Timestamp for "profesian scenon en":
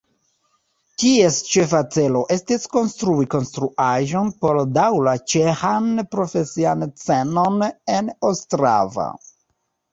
6.17-8.15